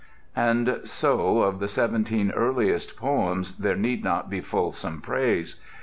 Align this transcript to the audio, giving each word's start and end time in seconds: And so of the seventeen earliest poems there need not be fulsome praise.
And 0.35 0.79
so 0.83 1.43
of 1.43 1.59
the 1.59 1.67
seventeen 1.67 2.31
earliest 2.31 2.97
poems 2.97 3.59
there 3.59 3.75
need 3.75 4.03
not 4.03 4.31
be 4.31 4.41
fulsome 4.41 4.99
praise. 4.99 5.57